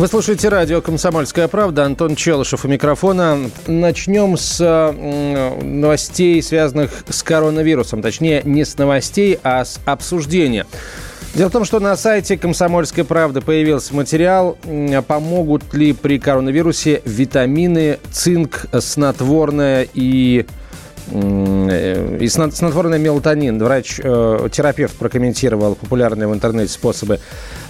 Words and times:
Вы 0.00 0.08
слушаете 0.08 0.48
радио 0.48 0.80
«Комсомольская 0.80 1.46
правда». 1.46 1.84
Антон 1.84 2.16
Челышев 2.16 2.64
у 2.64 2.68
микрофона. 2.68 3.36
Начнем 3.66 4.38
с 4.38 4.94
новостей, 5.62 6.42
связанных 6.42 7.04
с 7.10 7.22
коронавирусом. 7.22 8.00
Точнее, 8.00 8.40
не 8.44 8.64
с 8.64 8.78
новостей, 8.78 9.38
а 9.42 9.62
с 9.62 9.78
обсуждения. 9.84 10.64
Дело 11.34 11.50
в 11.50 11.52
том, 11.52 11.66
что 11.66 11.80
на 11.80 11.98
сайте 11.98 12.38
«Комсомольской 12.38 13.04
правды» 13.04 13.42
появился 13.42 13.94
материал, 13.94 14.56
м, 14.64 15.04
помогут 15.04 15.74
ли 15.74 15.92
при 15.92 16.18
коронавирусе 16.18 17.02
витамины, 17.04 17.98
цинк, 18.10 18.68
снотворное 18.72 19.86
и 19.92 20.46
э, 21.12 22.18
и 22.22 22.26
сно- 22.28 22.50
снотворный 22.52 22.98
мелатонин. 22.98 23.62
Врач-терапевт 23.62 24.96
прокомментировал 24.96 25.74
популярные 25.74 26.26
в 26.26 26.32
интернете 26.32 26.72
способы 26.72 27.20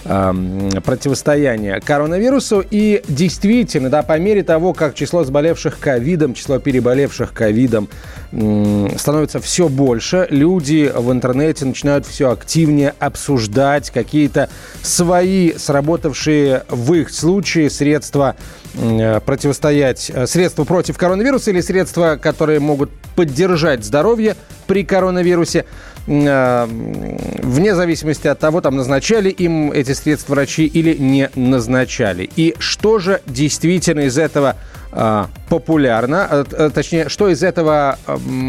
противостояния 0.03 1.79
коронавирусу. 1.79 2.63
И 2.69 3.03
действительно, 3.07 3.89
да, 3.89 4.03
по 4.03 4.17
мере 4.19 4.43
того, 4.43 4.73
как 4.73 4.95
число 4.95 5.23
заболевших 5.23 5.79
ковидом, 5.79 6.33
число 6.33 6.59
переболевших 6.59 7.33
ковидом 7.33 7.89
становится 8.31 9.41
все 9.41 9.67
больше, 9.67 10.25
люди 10.29 10.91
в 10.95 11.11
интернете 11.11 11.65
начинают 11.65 12.05
все 12.05 12.31
активнее 12.31 12.95
обсуждать 12.97 13.89
какие-то 13.89 14.49
свои 14.81 15.53
сработавшие 15.57 16.63
в 16.69 16.93
их 16.93 17.09
случае 17.09 17.69
средства 17.69 18.35
э, 18.73 19.19
противостоять, 19.19 20.09
э, 20.13 20.27
средства 20.27 20.63
против 20.63 20.97
коронавируса 20.97 21.51
или 21.51 21.59
средства, 21.59 22.17
которые 22.21 22.61
могут 22.61 22.89
поддержать 23.15 23.83
здоровье 23.83 24.37
при 24.65 24.85
коронавирусе. 24.85 25.65
Э, 26.07 26.67
Вне 26.67 27.75
зависимости 27.75 28.27
от 28.27 28.39
того, 28.39 28.61
там 28.61 28.77
назначали 28.77 29.29
им 29.29 29.73
эти 29.73 29.91
средства 29.91 30.35
врачи 30.35 30.65
или 30.65 30.95
не 30.95 31.29
назначали. 31.35 32.29
И 32.37 32.55
что 32.59 32.99
же 32.99 33.21
действительно 33.25 34.01
из 34.01 34.17
этого 34.17 34.55
популярно, 34.91 36.27
э, 36.29 36.45
э, 36.51 36.69
точнее, 36.69 37.09
что 37.09 37.29
из 37.29 37.43
этого, 37.43 37.97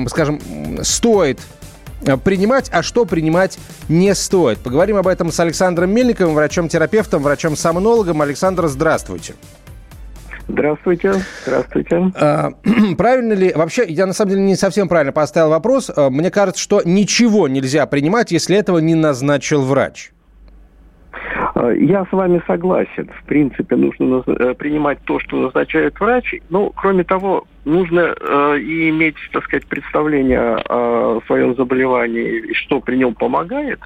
скажем, 0.09 0.41
стоит 0.83 1.39
принимать, 2.25 2.69
а 2.73 2.83
что 2.83 3.05
принимать 3.05 3.59
не 3.89 4.15
стоит. 4.15 4.59
Поговорим 4.59 4.97
об 4.97 5.07
этом 5.07 5.31
с 5.31 5.39
Александром 5.39 5.91
Мельниковым, 5.91 6.35
врачом-терапевтом, 6.35 7.23
врачом-сомнологом. 7.23 8.21
Александр, 8.23 8.67
здравствуйте. 8.67 9.35
Здравствуйте, 10.49 11.15
здравствуйте. 11.47 12.13
А, 12.17 12.51
Правильно 12.99 13.33
ли, 13.33 13.53
вообще, 13.55 13.85
я 13.89 14.07
на 14.07 14.13
самом 14.13 14.31
деле 14.31 14.43
не 14.43 14.57
совсем 14.57 14.89
правильно 14.89 15.13
поставил 15.13 15.51
вопрос. 15.51 15.91
А, 15.95 16.11
Мне 16.11 16.31
кажется, 16.31 16.61
что 16.61 16.83
ничего 16.85 17.49
нельзя 17.49 17.87
принимать, 17.87 18.33
если 18.33 18.57
этого 18.57 18.79
не 18.79 18.95
назначил 18.95 19.63
врач. 19.63 20.13
Э, 21.63 21.77
Я 21.79 22.05
с 22.05 22.13
вами 22.13 22.43
согласен. 22.47 23.09
В 23.21 23.25
принципе, 23.25 23.77
нужно 23.77 24.23
э, 24.27 24.55
принимать 24.55 24.99
то, 25.05 25.21
что 25.21 25.37
назначает 25.37 25.99
врач. 26.01 26.35
Ну, 26.51 26.73
кроме 26.75 27.05
того, 27.05 27.45
нужно 27.65 28.15
э, 28.19 28.59
и 28.59 28.91
иметь, 28.91 29.15
так 29.33 29.45
сказать, 29.45 29.67
представление 29.67 30.57
о 30.69 31.21
своем 31.27 31.55
заболевании 31.55 32.51
и 32.51 32.55
что 32.55 32.81
при 32.81 32.97
нем 32.97 33.15
помогает. 33.15 33.79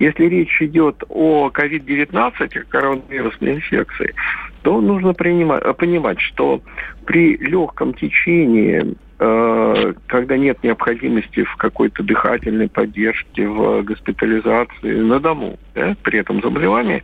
Если 0.00 0.24
речь 0.24 0.60
идет 0.60 1.04
о 1.08 1.50
COVID-19, 1.54 2.58
о 2.58 2.64
коронавирусной 2.68 3.54
инфекции, 3.54 4.14
то 4.62 4.80
нужно 4.80 5.14
принимать, 5.14 5.62
понимать, 5.76 6.20
что 6.20 6.60
при 7.06 7.36
легком 7.36 7.94
течении 7.94 8.96
когда 9.20 10.38
нет 10.38 10.62
необходимости 10.62 11.44
в 11.44 11.56
какой-то 11.56 12.02
дыхательной 12.02 12.70
поддержке, 12.70 13.46
в 13.46 13.82
госпитализации 13.82 15.00
на 15.00 15.20
дому 15.20 15.58
да, 15.74 15.94
при 16.02 16.20
этом 16.20 16.40
заболевании, 16.40 17.02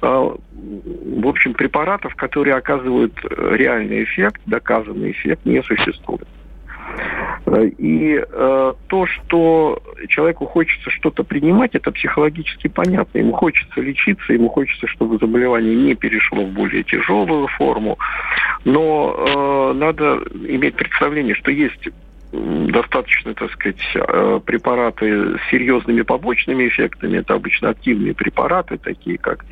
э, 0.00 0.06
в 0.06 1.26
общем, 1.26 1.54
препаратов, 1.54 2.14
которые 2.14 2.54
оказывают 2.54 3.12
э, 3.24 3.56
реальный 3.56 4.04
эффект, 4.04 4.40
доказанный 4.46 5.10
эффект, 5.10 5.44
не 5.44 5.60
существует. 5.64 6.28
И 7.56 8.20
э, 8.20 8.72
то, 8.86 9.06
что 9.06 9.82
человеку 10.08 10.46
хочется 10.46 10.90
что-то 10.90 11.24
принимать, 11.24 11.74
это 11.74 11.90
психологически 11.90 12.68
понятно. 12.68 13.18
Ему 13.18 13.32
хочется 13.32 13.80
лечиться, 13.80 14.32
ему 14.32 14.48
хочется, 14.48 14.86
чтобы 14.86 15.18
заболевание 15.18 15.74
не 15.74 15.94
перешло 15.94 16.44
в 16.44 16.50
более 16.50 16.82
тяжелую 16.84 17.48
форму. 17.48 17.98
Но 18.64 19.14
э, 19.16 19.72
надо 19.74 20.22
иметь 20.46 20.74
представление, 20.76 21.34
что 21.34 21.50
есть 21.50 21.88
достаточно, 22.32 23.32
так 23.34 23.50
сказать, 23.52 23.80
э, 23.94 24.40
препараты 24.44 25.38
с 25.38 25.50
серьезными 25.50 26.02
побочными 26.02 26.68
эффектами. 26.68 27.18
Это 27.18 27.34
обычно 27.34 27.70
активные 27.70 28.14
препараты, 28.14 28.76
такие 28.76 29.16
как 29.18 29.44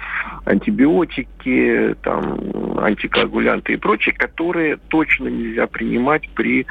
антибиотики, 0.45 1.95
там, 2.03 2.79
антикоагулянты 2.79 3.75
и 3.75 3.77
прочие, 3.77 4.15
которые 4.15 4.77
точно 4.89 5.29
нельзя 5.29 5.67
принимать 5.67 6.29
при 6.35 6.67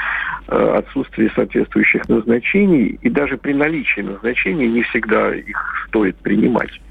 э, 0.48 0.76
отсутствии 0.78 1.32
соответствующих 1.36 2.08
назначений. 2.08 3.00
И 3.02 3.10
даже 3.10 3.38
при 3.38 3.54
наличии 3.54 4.02
назначений 4.02 4.68
не 4.68 4.84
всегда 4.84 5.34
их 5.34 5.88
стоит 5.88 6.18
принимать 6.18 6.82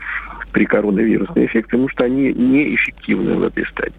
при 0.52 0.64
коронавирусной 0.64 1.44
инфекции, 1.44 1.70
потому 1.70 1.88
что 1.88 2.04
они 2.04 2.32
неэффективны 2.32 3.36
в 3.36 3.44
этой 3.44 3.66
стадии. 3.66 3.94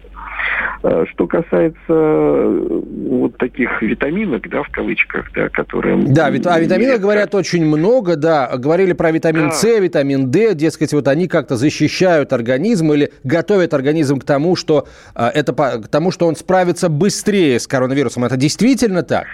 Э, 0.82 1.04
Что 1.12 1.26
касается 1.26 1.76
э, 1.88 2.80
вот 3.08 3.36
таких 3.38 3.82
витаминок, 3.82 4.48
да, 4.48 4.62
в 4.62 4.68
кавычках, 4.70 5.30
да, 5.34 5.48
которые... 5.48 5.96
Да, 5.96 6.30
вит- 6.30 6.46
о 6.46 6.58
витаминах 6.60 6.94
Нет, 6.94 7.02
говорят 7.02 7.34
очень 7.34 7.64
много, 7.64 8.16
да. 8.16 8.56
Говорили 8.56 8.92
про 8.92 9.10
витамин 9.10 9.48
Да. 9.48 9.54
С, 9.54 9.64
витамин 9.64 10.30
D, 10.30 10.54
дескать, 10.54 10.92
вот 10.92 11.08
они 11.08 11.28
как-то 11.28 11.56
защищают 11.56 12.32
организм 12.32 12.92
или 12.92 13.12
готовят 13.24 13.74
организм 13.74 14.18
к 14.18 14.24
тому, 14.24 14.56
что 14.56 14.86
а, 15.14 15.30
это 15.30 15.52
к 15.52 15.88
тому, 15.88 16.10
что 16.10 16.26
он 16.26 16.36
справится 16.36 16.88
быстрее 16.88 17.58
с 17.58 17.66
коронавирусом. 17.66 18.24
Это 18.24 18.36
действительно 18.36 19.02
так? 19.02 19.26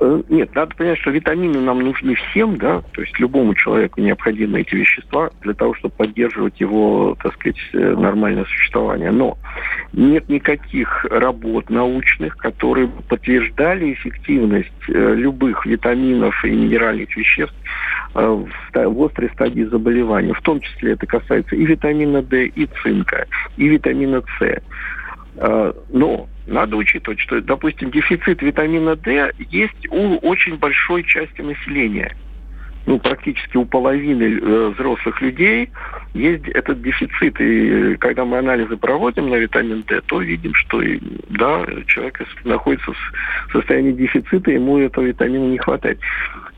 Э, 0.00 0.22
Нет, 0.28 0.54
надо 0.54 0.74
понять, 0.76 0.98
что 0.98 1.10
витамины 1.10 1.60
нам 1.60 1.80
нужны 1.80 2.14
всем, 2.14 2.56
да, 2.56 2.82
то 2.92 3.00
есть 3.00 3.18
любому 3.18 3.54
человеку 3.54 4.00
необходимы 4.00 4.60
эти 4.60 4.74
вещества 4.74 5.30
для 5.42 5.54
того, 5.54 5.74
чтобы 5.74 5.94
поддерживать 5.96 6.60
его, 6.60 7.16
так 7.22 7.34
сказать, 7.34 7.56
э, 7.72 7.78
нормальное 7.96 8.44
существование. 8.44 9.10
Но 9.10 9.36
нет 9.96 10.28
никаких 10.28 11.04
работ 11.04 11.70
научных, 11.70 12.36
которые 12.36 12.88
подтверждали 12.88 13.92
эффективность 13.92 14.70
э, 14.88 15.14
любых 15.14 15.64
витаминов 15.66 16.44
и 16.44 16.50
минеральных 16.50 17.16
веществ 17.16 17.54
э, 18.14 18.44
в 18.74 19.04
острой 19.04 19.30
стадии 19.30 19.62
заболевания. 19.62 20.34
В 20.34 20.42
том 20.42 20.60
числе 20.60 20.92
это 20.92 21.06
касается 21.06 21.54
и 21.54 21.64
витамина 21.64 22.22
D, 22.22 22.46
и 22.46 22.68
цинка, 22.82 23.26
и 23.56 23.68
витамина 23.68 24.22
С. 24.38 24.62
Э, 25.36 25.72
Но 25.90 26.28
надо 26.46 26.76
учитывать, 26.76 27.20
что, 27.20 27.40
допустим, 27.40 27.90
дефицит 27.90 28.42
витамина 28.42 28.96
D 28.96 29.32
есть 29.50 29.88
у 29.90 30.16
очень 30.16 30.56
большой 30.58 31.04
части 31.04 31.40
населения. 31.40 32.14
Ну, 32.86 32.98
практически 32.98 33.56
у 33.56 33.64
половины 33.64 34.24
э, 34.24 34.68
взрослых 34.76 35.20
людей 35.22 35.70
есть 36.12 36.46
этот 36.48 36.82
дефицит. 36.82 37.40
И 37.40 37.96
когда 37.96 38.24
мы 38.24 38.38
анализы 38.38 38.76
проводим 38.76 39.30
на 39.30 39.36
витамин 39.36 39.84
D, 39.86 40.02
то 40.02 40.20
видим, 40.20 40.54
что 40.54 40.82
да, 41.30 41.64
человек 41.86 42.20
находится 42.44 42.92
в 42.92 43.52
состоянии 43.52 43.92
дефицита, 43.92 44.50
ему 44.50 44.78
этого 44.78 45.04
витамина 45.04 45.44
не 45.44 45.58
хватает. 45.58 45.98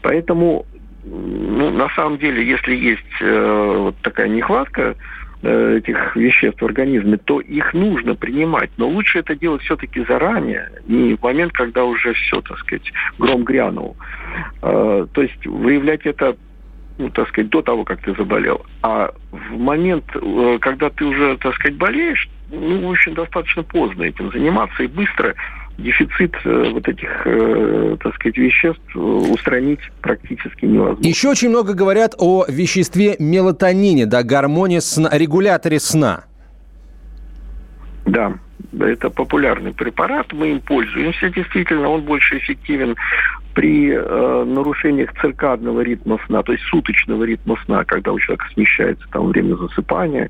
Поэтому, 0.03 0.67
ну, 1.05 1.71
на 1.71 1.89
самом 1.91 2.19
деле, 2.19 2.45
если 2.45 2.75
есть 2.75 3.03
э, 3.21 3.75
вот 3.79 3.97
такая 4.03 4.29
нехватка, 4.29 4.83
э, 4.83 4.95
этих 5.43 6.17
веществ 6.17 6.61
в 6.63 6.65
организме, 6.65 7.19
то 7.19 7.41
их 7.41 7.75
нужно 7.75 8.15
принимать. 8.15 8.71
Но 8.77 8.89
лучше 8.89 9.19
это 9.19 9.37
делать 9.37 9.63
все-таки 9.63 10.05
заранее, 10.05 10.71
не 10.87 11.15
в 11.15 11.23
момент, 11.23 11.53
когда 11.53 11.85
уже 11.85 12.15
все, 12.15 12.41
так 12.41 12.59
сказать, 12.59 12.93
гром 13.19 13.45
грянул. 13.45 13.97
Э, 14.63 15.07
То 15.13 15.23
есть 15.23 15.47
выявлять 15.47 16.07
это 16.07 16.37
ну, 16.99 17.11
так 17.11 17.29
сказать, 17.29 17.51
до 17.51 17.61
того, 17.61 17.85
как 17.85 18.01
ты 18.01 18.15
заболел. 18.15 18.65
А 18.83 19.13
в 19.31 19.59
момент, 19.59 20.05
э, 20.15 20.59
когда 20.61 20.89
ты 20.89 21.05
уже, 21.05 21.37
так 21.37 21.55
сказать, 21.57 21.77
болеешь, 21.77 22.29
ну, 22.51 22.89
в 22.89 22.91
общем, 22.91 23.15
достаточно 23.15 23.63
поздно 23.63 24.05
этим 24.05 24.31
заниматься 24.33 24.83
и 24.83 24.87
быстро 24.87 25.35
дефицит 25.79 26.35
э, 26.45 26.71
вот 26.73 26.89
этих, 26.89 27.27
э, 27.27 27.97
так 28.03 28.15
сказать, 28.15 28.37
веществ 28.37 28.97
устранить 28.97 29.81
практически 30.01 30.65
невозможно. 30.65 31.07
Еще 31.07 31.29
очень 31.29 31.51
много 31.51 31.75
говорят 31.75 32.15
о 32.19 32.47
веществе 32.49 33.17
мелатонине, 33.19 34.07
да, 34.07 34.23
гормоне 34.23 34.81
сна, 34.81 35.11
регуляторе 35.13 35.81
сна. 35.81 36.25
Да, 38.07 38.35
это 38.79 39.11
популярный 39.11 39.73
препарат, 39.73 40.33
мы 40.33 40.53
им 40.53 40.61
пользуемся, 40.61 41.29
действительно, 41.29 41.89
он 41.89 42.03
больше 42.03 42.39
эффективен 42.39 42.97
при 43.57 43.91
э, 43.91 44.45
нарушениях 44.45 45.15
циркадного 45.19 45.81
ритма 45.81 46.19
сна, 46.27 46.43
то 46.43 46.53
есть 46.53 46.63
суточного 46.65 47.25
ритма 47.25 47.57
сна, 47.65 47.85
когда 47.85 48.13
у 48.13 48.19
человека 48.19 48.47
смещается 48.53 49.07
там 49.11 49.29
время 49.29 49.55
засыпания, 49.57 50.29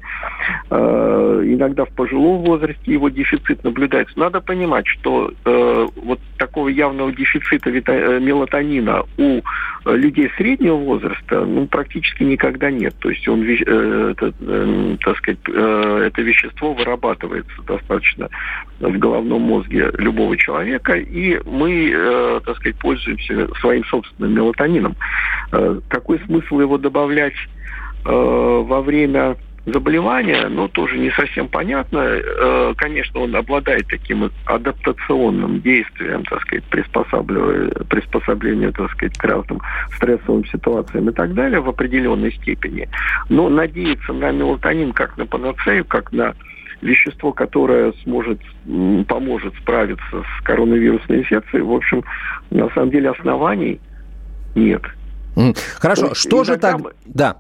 э, 0.71 1.43
иногда 1.45 1.87
в 1.87 1.91
пожилом 1.91 2.45
возрасте 2.45 2.93
его 2.93 3.09
дефицит 3.09 3.65
наблюдается. 3.65 4.17
Надо 4.17 4.41
понимать, 4.41 4.87
что 4.87 5.33
э, 5.45 5.89
вот 5.97 6.21
такого 6.39 6.69
явного 6.69 7.11
дефицита 7.11 7.69
вита- 7.69 8.17
э, 8.17 8.21
мелатонина 8.21 9.03
у 9.19 9.41
людей 9.87 10.31
среднего 10.37 10.77
возраста 10.77 11.45
ну, 11.45 11.67
практически 11.67 12.23
никогда 12.23 12.71
нет. 12.71 12.95
То 13.01 13.11
есть 13.11 13.27
он, 13.27 13.43
э, 13.43 14.13
это, 14.13 14.33
э, 14.41 14.97
так 15.01 15.17
сказать, 15.19 15.41
э, 15.49 16.03
это 16.07 16.23
вещество 16.23 16.75
вырабатывается 16.75 17.61
достаточно 17.67 18.29
в 18.79 18.99
головном 18.99 19.43
мозге 19.43 19.91
любого 19.99 20.37
человека, 20.37 20.95
и 20.95 21.41
мы, 21.45 21.91
э, 21.93 22.41
так 22.45 22.57
сказать, 22.57 22.79
пользуемся 22.79 23.16
своим 23.61 23.85
собственным 23.85 24.35
мелатонином. 24.35 24.97
Э, 25.53 25.81
какой 25.89 26.19
смысл 26.21 26.61
его 26.61 26.79
добавлять 26.79 27.35
э, 28.05 28.09
во 28.11 28.81
время 28.83 29.37
заболевания, 29.67 30.47
ну, 30.49 30.69
тоже 30.69 30.97
не 30.97 31.11
совсем 31.11 31.49
понятно. 31.49 31.99
Э, 31.99 32.75
конечно, 32.77 33.21
он 33.21 33.35
обладает 33.35 33.87
таким 33.89 34.31
адаптационным 34.47 35.61
действием, 35.61 36.25
так 36.25 36.41
сказать, 36.43 36.65
приспосабливая, 36.65 37.71
приспособление, 37.89 38.71
так 38.71 38.91
сказать, 38.93 39.19
к 39.19 39.25
разным 39.25 39.61
стрессовым 39.97 40.45
ситуациям 40.47 41.11
и 41.11 41.13
так 41.13 41.35
далее 41.35 41.61
в 41.61 41.69
определенной 41.69 42.33
степени. 42.33 42.89
Но 43.29 43.49
надеяться 43.49 44.13
на 44.13 44.31
мелатонин 44.31 44.93
как 44.93 45.17
на 45.19 45.27
панацею, 45.27 45.85
как 45.85 46.13
на 46.13 46.35
вещество, 46.83 47.33
которое 47.33 47.93
сможет, 48.05 48.41
поможет 49.09 49.55
справиться 49.57 50.03
с 50.23 50.43
коронавирусной 50.45 51.19
инфекцией, 51.19 51.63
в 51.63 51.73
общем, 51.73 52.05
на 52.51 52.69
самом 52.71 52.91
деле 52.91 53.11
оснований 53.11 53.81
нет. 54.55 54.83
Хорошо, 55.79 56.15
что 56.15 56.45
же 56.45 56.57
так... 56.57 56.81
Да. 57.05 57.37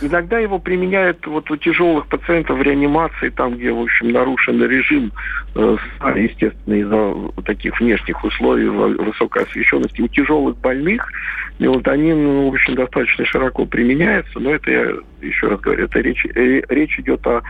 Иногда 0.00 0.38
его 0.38 0.58
применяют 0.58 1.26
вот 1.26 1.50
у 1.50 1.56
тяжелых 1.56 2.06
пациентов 2.06 2.58
в 2.58 2.62
реанимации, 2.62 3.28
там, 3.30 3.56
где, 3.56 3.72
в 3.72 3.80
общем, 3.80 4.12
нарушен 4.12 4.62
режим, 4.62 5.12
э, 5.56 5.76
естественно, 6.14 6.74
из-за 6.74 7.42
таких 7.42 7.78
внешних 7.80 8.22
условий, 8.22 8.68
высокой 8.68 9.42
освещенности. 9.42 10.00
У 10.00 10.06
тяжелых 10.06 10.56
больных 10.58 11.10
мелатонин, 11.58 12.22
ну, 12.22 12.50
в 12.50 12.54
общем, 12.54 12.76
достаточно 12.76 13.24
широко 13.24 13.66
применяется, 13.66 14.38
но 14.38 14.54
это, 14.54 14.70
я 14.70 14.92
еще 15.20 15.48
раз 15.48 15.60
говорю, 15.60 15.84
это 15.84 16.00
речь, 16.00 16.24
э, 16.24 16.62
речь 16.68 16.98
идет 17.00 17.26
о, 17.26 17.42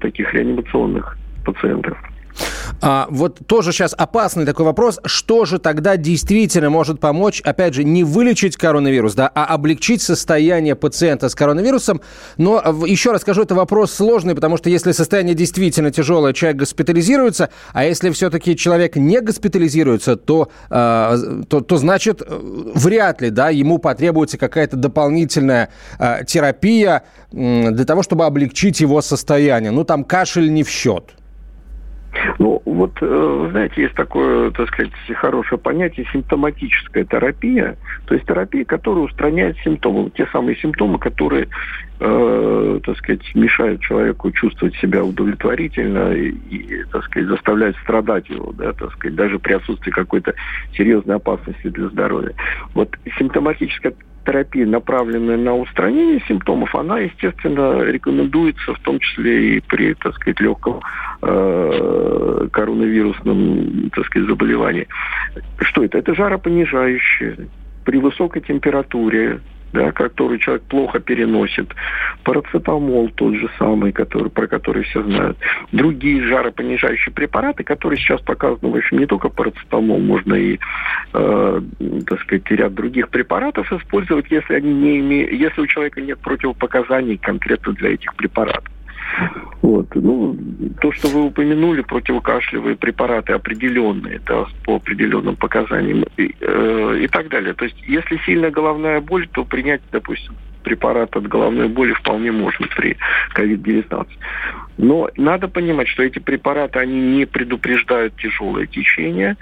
таких 0.00 0.32
реанимационных 0.34 1.18
пациентах. 1.44 1.96
А, 2.80 3.06
вот 3.10 3.46
тоже 3.46 3.72
сейчас 3.72 3.94
опасный 3.96 4.44
такой 4.44 4.64
вопрос. 4.64 5.00
Что 5.04 5.44
же 5.44 5.58
тогда 5.58 5.96
действительно 5.96 6.70
может 6.70 7.00
помочь, 7.00 7.40
опять 7.42 7.74
же, 7.74 7.84
не 7.84 8.04
вылечить 8.04 8.56
коронавирус, 8.56 9.14
да, 9.14 9.30
а 9.34 9.46
облегчить 9.46 10.02
состояние 10.02 10.74
пациента 10.74 11.28
с 11.28 11.34
коронавирусом? 11.34 12.00
Но 12.36 12.60
еще 12.86 13.12
раз 13.12 13.22
скажу, 13.22 13.42
это 13.42 13.54
вопрос 13.54 13.92
сложный, 13.92 14.34
потому 14.34 14.56
что 14.56 14.70
если 14.70 14.92
состояние 14.92 15.34
действительно 15.34 15.90
тяжелое, 15.90 16.32
человек 16.32 16.58
госпитализируется, 16.58 17.50
а 17.72 17.84
если 17.84 18.10
все-таки 18.10 18.56
человек 18.56 18.96
не 18.96 19.20
госпитализируется, 19.20 20.16
то, 20.16 20.50
э, 20.70 21.42
то, 21.48 21.60
то 21.60 21.76
значит 21.76 22.22
э, 22.22 22.26
вряд 22.74 23.20
ли, 23.20 23.30
да, 23.30 23.50
ему 23.50 23.78
потребуется 23.78 24.38
какая-то 24.38 24.76
дополнительная 24.76 25.70
э, 25.98 26.24
терапия 26.26 27.04
э, 27.32 27.70
для 27.70 27.84
того, 27.84 28.02
чтобы 28.02 28.26
облегчить 28.26 28.80
его 28.80 29.00
состояние. 29.00 29.70
Ну, 29.70 29.84
там 29.84 30.04
кашель 30.04 30.52
не 30.52 30.62
в 30.62 30.68
счет. 30.68 31.14
Ну, 32.38 32.62
вот, 32.64 32.92
э, 33.00 33.48
знаете, 33.50 33.82
есть 33.82 33.94
такое, 33.94 34.50
так 34.50 34.68
сказать, 34.68 34.92
хорошее 35.16 35.60
понятие 35.60 36.06
симптоматическая 36.12 37.04
терапия, 37.04 37.76
то 38.06 38.14
есть 38.14 38.26
терапия, 38.26 38.64
которая 38.64 39.04
устраняет 39.04 39.56
симптомы, 39.64 40.10
те 40.10 40.26
самые 40.26 40.56
симптомы, 40.56 40.98
которые, 40.98 41.48
э, 42.00 42.80
так 42.84 42.96
сказать, 42.98 43.22
мешают 43.34 43.80
человеку 43.80 44.30
чувствовать 44.32 44.76
себя 44.76 45.04
удовлетворительно 45.04 46.12
и, 46.12 46.30
и, 46.30 46.84
так 46.92 47.04
сказать, 47.04 47.28
заставляют 47.28 47.76
страдать 47.78 48.28
его, 48.28 48.52
да, 48.52 48.72
так 48.72 48.92
сказать, 48.92 49.16
даже 49.16 49.38
при 49.38 49.54
отсутствии 49.54 49.90
какой-то 49.90 50.34
серьезной 50.76 51.16
опасности 51.16 51.68
для 51.68 51.88
здоровья. 51.88 52.34
Вот 52.74 52.96
симптоматическая 53.18 53.94
терапия, 54.24 54.66
направленная 54.66 55.36
на 55.36 55.54
устранение 55.54 56.20
симптомов, 56.26 56.74
она, 56.74 56.98
естественно, 56.98 57.82
рекомендуется 57.82 58.74
в 58.74 58.78
том 58.80 58.98
числе 58.98 59.56
и 59.56 59.60
при, 59.60 59.94
так 59.94 60.14
сказать, 60.14 60.40
легком 60.40 60.80
э, 61.22 62.48
коронавирусном, 62.52 63.90
так 63.94 64.06
сказать, 64.06 64.28
заболевании. 64.28 64.88
Что 65.60 65.84
это? 65.84 65.98
Это 65.98 66.14
жаропонижающее. 66.14 67.48
При 67.84 67.98
высокой 67.98 68.42
температуре 68.42 69.40
да, 69.74 69.90
который 69.90 70.38
человек 70.38 70.62
плохо 70.64 71.00
переносит, 71.00 71.74
парацетамол 72.22 73.10
тот 73.10 73.34
же 73.34 73.50
самый, 73.58 73.92
который, 73.92 74.30
про 74.30 74.46
который 74.46 74.84
все 74.84 75.02
знают, 75.02 75.36
другие 75.72 76.22
жаропонижающие 76.22 77.12
препараты, 77.12 77.64
которые 77.64 77.98
сейчас 77.98 78.20
показаны, 78.20 78.72
в 78.72 78.76
общем, 78.76 78.98
не 78.98 79.06
только 79.06 79.28
парацетамол, 79.28 79.98
можно 79.98 80.34
и, 80.34 80.58
э, 81.12 81.60
так 82.06 82.20
сказать, 82.22 82.50
ряд 82.50 82.74
других 82.74 83.08
препаратов 83.08 83.70
использовать, 83.72 84.30
если 84.30 84.54
они 84.54 84.72
не 84.72 85.00
имеют, 85.00 85.32
если 85.32 85.60
у 85.60 85.66
человека 85.66 86.00
нет 86.00 86.20
противопоказаний 86.20 87.18
конкретно 87.18 87.72
для 87.72 87.94
этих 87.94 88.14
препаратов. 88.14 88.73
Вот. 89.62 89.86
Ну, 89.94 90.36
то, 90.80 90.92
что 90.92 91.08
вы 91.08 91.24
упомянули, 91.24 91.82
противокашлевые 91.82 92.76
препараты 92.76 93.32
определенные, 93.32 94.20
да, 94.26 94.46
по 94.64 94.76
определенным 94.76 95.36
показаниям 95.36 96.04
и, 96.16 96.34
э, 96.40 96.98
и 97.02 97.08
так 97.08 97.28
далее. 97.28 97.54
То 97.54 97.64
есть, 97.64 97.76
если 97.86 98.18
сильная 98.26 98.50
головная 98.50 99.00
боль, 99.00 99.26
то 99.28 99.44
принять, 99.44 99.80
допустим, 99.90 100.34
препарат 100.64 101.14
от 101.16 101.28
головной 101.28 101.68
боли 101.68 101.92
вполне 101.92 102.32
можно 102.32 102.66
при 102.76 102.96
COVID-19. 103.36 104.06
Но 104.78 105.08
надо 105.16 105.46
понимать, 105.46 105.88
что 105.88 106.02
эти 106.02 106.18
препараты, 106.18 106.80
они 106.80 107.00
не 107.00 107.26
предупреждают 107.26 108.16
тяжелое 108.16 108.66
течение, 108.66 109.36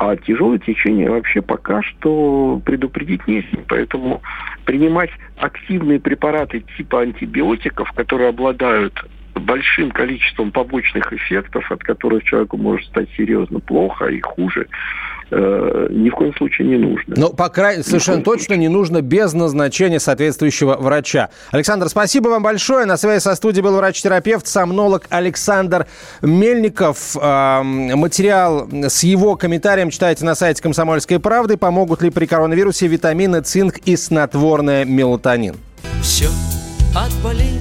а 0.00 0.16
тяжелое 0.16 0.58
течение 0.58 1.10
вообще 1.10 1.42
пока 1.42 1.82
что 1.82 2.62
предупредить 2.64 3.28
не 3.28 3.42
с 3.42 3.44
Поэтому 3.68 4.22
принимать 4.64 5.10
активные 5.36 6.00
препараты 6.00 6.64
типа 6.78 7.02
антибиотиков, 7.02 7.92
которые 7.92 8.30
обладают 8.30 8.94
большим 9.34 9.90
количеством 9.90 10.52
побочных 10.52 11.12
эффектов, 11.12 11.70
от 11.70 11.82
которых 11.82 12.24
человеку 12.24 12.56
может 12.56 12.86
стать 12.86 13.10
серьезно 13.14 13.60
плохо 13.60 14.06
и 14.06 14.20
хуже, 14.20 14.68
э, 15.30 15.86
ни 15.90 16.10
в 16.10 16.14
коем 16.14 16.34
случае 16.36 16.68
не 16.68 16.76
нужно. 16.76 17.14
Ну, 17.16 17.30
по 17.30 17.48
крайней 17.48 17.82
совершенно 17.82 18.22
точно 18.22 18.54
случае. 18.54 18.58
не 18.58 18.68
нужно 18.68 19.02
без 19.02 19.32
назначения 19.32 20.00
соответствующего 20.00 20.76
врача. 20.76 21.30
Александр, 21.50 21.88
спасибо 21.88 22.28
вам 22.28 22.42
большое. 22.42 22.86
На 22.86 22.96
связи 22.96 23.20
со 23.20 23.34
студией 23.34 23.62
был 23.62 23.76
врач-терапевт, 23.76 24.46
сомнолог 24.46 25.06
Александр 25.10 25.86
Мельников. 26.22 27.16
Э, 27.20 27.62
материал 27.62 28.68
с 28.70 29.02
его 29.02 29.36
комментарием 29.36 29.90
читайте 29.90 30.24
на 30.24 30.34
сайте 30.34 30.62
«Комсомольской 30.62 31.18
правды». 31.18 31.56
Помогут 31.56 32.02
ли 32.02 32.10
при 32.10 32.26
коронавирусе 32.26 32.86
витамины, 32.86 33.40
цинк 33.40 33.78
и 33.84 33.96
снотворное 33.96 34.84
мелатонин? 34.84 35.56
Все 36.02 36.28
отболит 36.94 37.60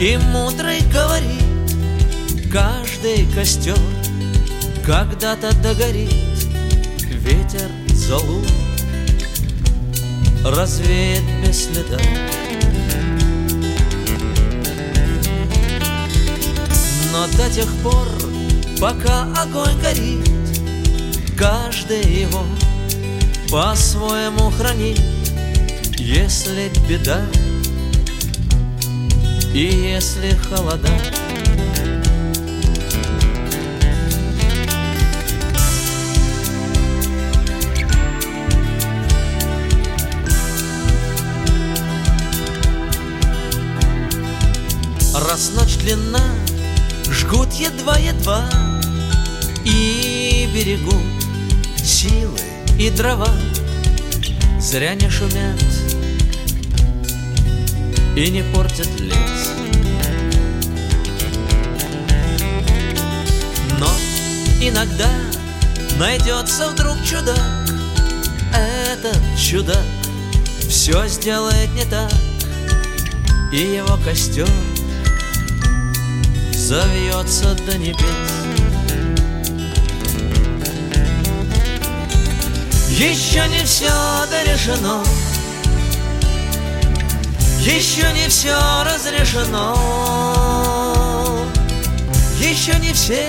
и 0.00 0.18
мудрый 0.30 0.80
говорит, 0.92 2.52
каждый 2.52 3.26
костер 3.34 3.78
когда-то 4.84 5.50
догорит, 5.62 6.12
ветер 7.26 7.68
залу 7.92 8.40
развеет 10.44 11.24
без 11.42 11.64
следа. 11.64 11.98
Но 17.12 17.26
до 17.36 17.50
тех 17.50 17.68
пор, 17.82 18.06
пока 18.80 19.24
огонь 19.42 19.76
горит, 19.80 20.28
каждый 21.36 22.04
его 22.04 22.44
по-своему 23.50 24.50
хранит, 24.50 25.00
если 25.98 26.70
беда 26.88 27.22
и 29.52 29.64
если 29.64 30.30
холода 30.48 30.90
Раз 45.36 45.50
ночь 45.54 45.76
длинна, 45.76 46.22
жгут 47.10 47.52
едва-едва 47.52 48.48
И 49.66 50.48
берегут 50.54 51.04
силы 51.84 52.40
и 52.78 52.88
дрова. 52.88 53.28
Зря 54.58 54.94
не 54.94 55.10
шумят 55.10 55.62
и 58.16 58.30
не 58.30 58.42
портят 58.44 58.88
лес. 58.98 59.50
Но 63.78 63.90
иногда 64.62 65.10
найдется 65.98 66.70
вдруг 66.70 66.96
чудак, 67.04 67.68
этот 68.54 69.20
чудак 69.38 69.84
все 70.66 71.06
сделает 71.08 71.70
не 71.74 71.84
так, 71.84 72.10
и 73.52 73.58
его 73.58 73.98
костер 74.02 74.48
завьется 76.66 77.54
до 77.64 77.78
небес. 77.78 78.00
Еще 82.90 83.46
не 83.46 83.64
все 83.64 83.92
дорешено, 84.28 85.04
еще 87.60 88.12
не 88.14 88.28
все 88.28 88.58
разрешено, 88.82 89.76
еще 92.40 92.76
не 92.80 92.92
все 92.92 93.28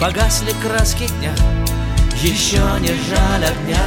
погасли 0.00 0.54
краски 0.62 1.08
дня, 1.18 1.34
еще 2.22 2.62
не 2.78 2.94
жаль 3.08 3.46
огня. 3.46 3.82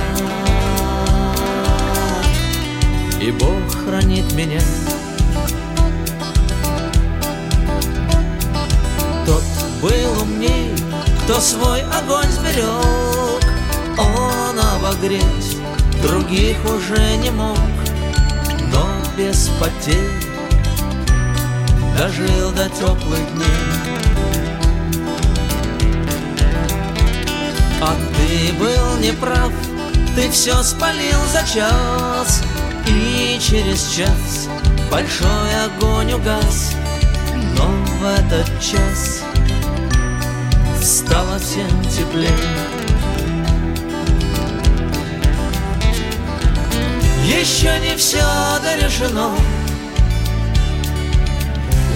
И 3.22 3.32
Бог 3.32 3.86
хранит 3.86 4.30
меня. 4.34 4.60
Свой 11.42 11.82
огонь 11.82 12.30
сберег, 12.30 13.44
Он 13.98 14.60
обогреть 14.60 15.58
других 16.04 16.58
уже 16.66 17.18
не 17.18 17.32
мог, 17.32 17.58
но 18.72 18.88
без 19.18 19.50
потерь 19.60 20.22
дожил 21.98 22.52
до 22.52 22.70
теплых 22.70 23.34
дней. 23.34 23.82
А 27.82 27.96
ты 28.16 28.54
был 28.54 28.98
неправ, 29.00 29.52
ты 30.16 30.30
все 30.30 30.62
спалил 30.62 31.20
за 31.34 31.44
час 31.52 32.44
И 32.86 33.40
через 33.40 33.90
час 33.90 34.48
большой 34.92 35.66
огонь 35.66 36.14
угас 36.14 36.76
Но 37.58 37.66
в 38.00 38.04
этот 38.04 38.48
час 38.60 39.24
стало 40.82 41.38
всем 41.38 41.84
теплее. 41.90 42.32
Еще 47.24 47.80
не 47.80 47.96
все 47.96 48.24
дорешено. 48.64 49.36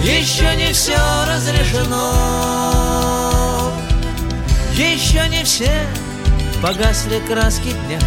Еще 0.02 0.54
не 0.56 0.72
все 0.72 0.96
разрешено. 1.26 2.12
Еще 4.74 5.28
не 5.28 5.42
все 5.42 5.86
погасли 6.62 7.20
краски 7.26 7.72
дня. 7.86 7.98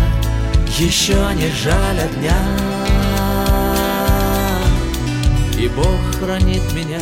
Еще 0.78 1.16
не 1.36 1.52
жаль 1.52 2.10
дня. 2.20 2.38
И 5.58 5.68
Бог 5.68 6.00
хранит 6.20 6.72
меня 6.74 7.00